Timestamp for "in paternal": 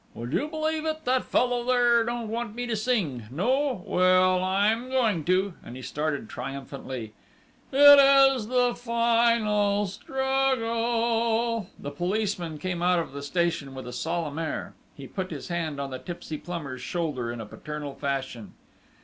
17.31-17.93